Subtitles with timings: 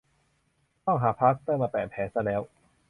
[0.85, 2.41] ต้องหาพลาสเตอร์มาแปะแผลซะแล้ว